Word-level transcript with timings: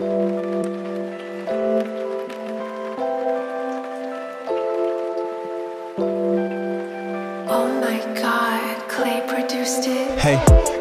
Oh 0.00 0.38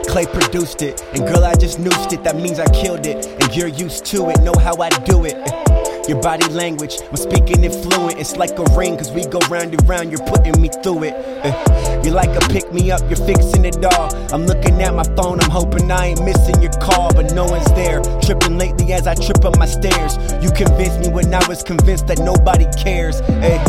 Clay 0.07 0.25
produced 0.27 0.83
it, 0.83 1.01
and 1.13 1.27
girl, 1.27 1.43
I 1.43 1.55
just 1.55 1.79
noosed 1.79 2.13
it. 2.13 2.23
That 2.23 2.35
means 2.35 2.59
I 2.59 2.67
killed 2.69 3.07
it, 3.07 3.25
and 3.25 3.55
you're 3.55 3.67
used 3.67 4.05
to 4.05 4.29
it. 4.29 4.39
Know 4.41 4.53
how 4.59 4.75
I 4.79 4.89
do 4.89 5.25
it. 5.25 5.86
Your 6.07 6.21
body 6.21 6.47
language, 6.53 6.99
I'm 7.09 7.17
speaking 7.17 7.65
it 7.65 7.73
fluent. 7.75 8.17
It's 8.17 8.37
like 8.37 8.57
a 8.57 8.63
ring, 8.77 8.95
cause 8.95 9.11
we 9.11 9.25
go 9.25 9.39
round 9.49 9.73
and 9.73 9.89
round, 9.89 10.09
you're 10.09 10.25
putting 10.25 10.61
me 10.61 10.69
through 10.81 11.03
it. 11.03 11.13
Uh, 11.13 12.01
you're 12.01 12.13
like 12.13 12.29
a 12.29 12.39
pick 12.47 12.71
me 12.71 12.91
up, 12.91 13.01
you're 13.09 13.27
fixing 13.27 13.65
it 13.65 13.83
all. 13.83 14.15
I'm 14.33 14.45
looking 14.45 14.81
at 14.81 14.95
my 14.95 15.03
phone, 15.17 15.41
I'm 15.41 15.49
hoping 15.49 15.91
I 15.91 16.07
ain't 16.07 16.23
missing 16.23 16.61
your 16.61 16.71
call, 16.79 17.13
but 17.13 17.33
no 17.33 17.43
one's 17.43 17.69
there. 17.73 18.01
Tripping 18.21 18.57
lately 18.57 18.93
as 18.93 19.05
I 19.05 19.15
trip 19.15 19.43
up 19.43 19.57
my 19.57 19.65
stairs. 19.65 20.15
You 20.41 20.49
convinced 20.51 21.01
me 21.01 21.09
when 21.09 21.33
I 21.33 21.45
was 21.45 21.61
convinced 21.61 22.07
that 22.07 22.19
nobody 22.19 22.67
cares. 22.81 23.19
Hey, 23.19 23.61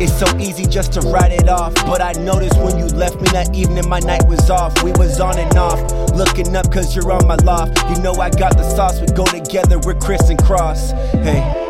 it's 0.00 0.18
so 0.18 0.24
easy 0.38 0.64
just 0.64 0.94
to 0.94 1.00
write 1.02 1.32
it 1.32 1.46
off, 1.50 1.74
but 1.84 2.00
I 2.00 2.12
noticed 2.12 2.56
when 2.56 2.78
you 2.78 2.86
left 2.86 3.20
me 3.20 3.28
that 3.32 3.54
evening, 3.54 3.86
my 3.86 4.00
night 4.00 4.26
was 4.26 4.48
off. 4.48 4.82
We 4.82 4.92
was 4.92 5.20
on 5.20 5.38
and 5.38 5.58
off, 5.58 5.78
looking 6.14 6.56
up 6.56 6.72
cause 6.72 6.96
you're 6.96 7.12
on 7.12 7.26
my 7.26 7.36
loft. 7.44 7.78
You 7.90 8.02
know 8.02 8.14
I 8.14 8.30
got 8.30 8.56
the 8.56 8.66
sauce, 8.74 8.98
we 8.98 9.08
go 9.08 9.26
together, 9.26 9.78
we're 9.78 10.00
Chris 10.00 10.30
and 10.30 10.42
Cross. 10.42 10.92
Hey. 11.20 11.62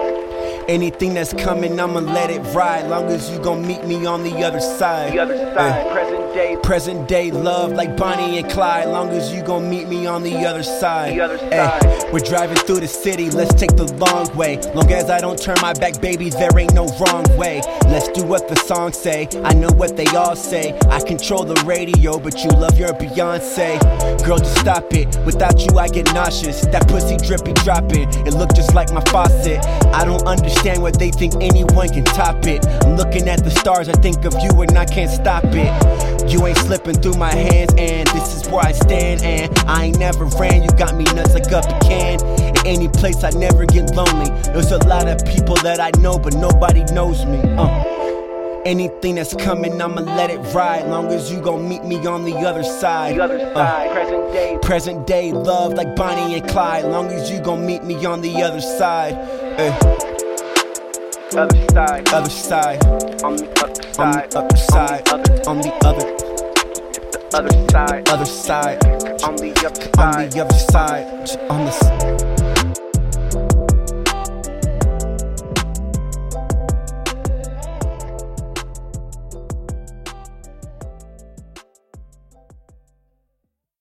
Anything 0.69 1.15
that's 1.15 1.33
coming, 1.33 1.81
I'ma 1.81 1.99
let 1.99 2.31
it 2.31 2.41
ride. 2.55 2.89
Long 2.89 3.07
as 3.07 3.29
you 3.29 3.39
gon' 3.41 3.67
meet 3.67 3.85
me 3.85 4.07
on 4.07 4.23
the 4.23 4.45
other 4.45 4.61
side. 4.61 5.13
The 5.13 5.19
other 5.19 5.37
side, 5.37 5.91
present 5.91 6.35
day, 6.35 6.57
Present 6.63 7.09
day 7.09 7.31
love 7.33 7.73
like 7.73 7.97
Bonnie 7.97 8.39
and 8.39 8.49
Clyde. 8.49 8.89
Long 8.89 9.11
as 9.11 9.33
you 9.33 9.43
gon' 9.43 9.69
meet 9.69 9.89
me 9.89 10.07
on 10.07 10.23
the 10.23 10.37
other 10.47 10.63
side. 10.63 11.15
The 11.15 11.21
other 11.21 11.39
side. 11.39 12.13
we're 12.13 12.21
driving 12.21 12.57
through 12.59 12.81
the 12.81 12.87
city, 12.87 13.29
let's 13.31 13.53
take 13.55 13.77
the 13.77 13.93
long 13.95 14.35
way. 14.37 14.61
Long 14.73 14.91
as 14.93 15.11
I 15.11 15.21
don't 15.21 15.39
turn 15.39 15.57
my 15.61 15.73
back, 15.73 16.01
baby, 16.01 16.31
there 16.31 16.57
ain't 16.57 16.75
no 16.75 16.87
wrong 17.01 17.25
way. 17.37 17.61
Let's 17.87 18.09
do 18.09 18.25
what 18.25 18.49
the 18.49 18.57
songs 18.57 18.97
say. 18.97 19.29
I 19.43 19.55
know 19.55 19.71
what 19.71 19.97
they 19.97 20.07
all 20.07 20.37
say. 20.37 20.79
I 20.91 21.01
control 21.01 21.45
the 21.45 21.61
radio, 21.65 22.21
but 22.21 22.45
you 22.45 22.51
love 22.51 22.79
your 22.79 22.91
Beyonce. 22.91 23.81
Girl, 24.25 24.39
just 24.39 24.61
stop 24.61 24.95
it. 24.95 25.09
Without 25.27 25.61
you, 25.67 25.77
I 25.77 25.89
get 25.89 26.07
nauseous. 26.15 26.61
That 26.67 26.87
pussy 26.87 27.17
drippy 27.17 27.53
dropping. 27.65 28.09
It 28.27 28.35
look 28.35 28.55
just 28.55 28.75
like 28.75 28.93
my 28.93 29.03
faucet. 29.11 29.59
I 29.93 30.05
don't 30.05 30.23
understand 30.23 30.52
what 30.81 30.99
they 30.99 31.11
think 31.11 31.35
anyone 31.41 31.89
can 31.89 32.05
top 32.05 32.47
it. 32.47 32.65
I'm 32.85 32.97
looking 32.97 33.29
at 33.29 33.43
the 33.43 33.51
stars, 33.51 33.89
I 33.89 33.93
think 33.95 34.25
of 34.25 34.35
you 34.43 34.63
and 34.63 34.77
I 34.79 34.85
can't 34.85 35.11
stop 35.11 35.45
it. 35.47 36.31
You 36.31 36.47
ain't 36.47 36.59
slipping 36.59 36.95
through 36.95 37.15
my 37.15 37.33
hands, 37.35 37.75
and 37.77 38.07
this 38.09 38.37
is 38.37 38.49
where 38.49 38.65
I 38.65 38.73
stand. 38.73 39.23
And 39.23 39.53
I 39.69 39.87
ain't 39.87 39.99
never 39.99 40.25
ran, 40.25 40.63
you 40.63 40.69
got 40.79 40.95
me 40.95 41.05
nuts 41.15 41.35
like 41.35 41.51
a 41.51 41.63
pecan. 41.63 42.21
In 42.41 42.67
any 42.67 42.89
place, 42.89 43.25
I 43.25 43.31
never 43.31 43.67
get 43.67 43.95
lonely. 43.95 44.31
There's 44.53 44.71
a 44.71 44.79
lot 44.87 45.09
of 45.09 45.25
people 45.27 45.57
that 45.57 45.81
I 45.81 45.91
know, 46.01 46.19
but 46.19 46.35
nobody 46.35 46.85
knows 46.93 47.25
me. 47.27 47.39
Uh. 47.57 47.89
Anything 48.65 49.17
that's 49.17 49.35
coming, 49.35 49.83
I'ma 49.83 50.03
let 50.03 50.31
it 50.31 50.39
ride. 50.55 50.87
Long 50.87 51.09
as 51.09 51.33
you 51.33 51.41
gon' 51.41 51.69
meet 51.69 51.83
me 51.85 51.97
on 52.07 52.25
the 52.25 52.37
other 52.37 52.63
side. 52.63 53.17
the 53.17 53.25
other 53.25 53.39
Uh. 53.41 53.55
side, 53.55 53.91
present 53.91 54.33
day, 54.33 54.59
Present 54.63 55.07
day 55.07 55.33
love 55.33 55.75
like 55.75 55.97
Bonnie 55.97 56.35
and 56.39 56.49
Clyde. 56.49 56.85
Long 56.85 57.09
as 57.09 57.29
you 57.31 57.41
gon' 57.41 57.67
meet 57.67 57.83
me 57.83 58.05
on 58.07 58.21
the 58.21 58.43
other 58.45 58.61
side. 58.61 59.15
Eh, 59.59 60.12
other 61.37 61.67
side, 61.73 62.09
other 62.13 62.31
side. 62.31 62.85
on 63.25 63.37
the 63.37 63.49
other 63.63 63.93
side, 63.93 63.99
On 63.99 64.13
the 64.13 64.39
other 64.39 64.57
side. 64.57 65.09
other, 65.09 65.51
On 65.51 65.61
the 65.61 65.73
other, 65.85 66.09
other 67.35 67.69
side, 67.71 68.09
other 68.09 68.25
side. 68.27 68.85
on 69.25 69.37
the 69.37 69.51
other 69.67 69.83
side, 69.95 70.25
On 70.25 70.31
the 70.31 70.41
other 70.41 70.59
side. 70.59 71.41
On 71.51 71.65
the. 71.65 71.92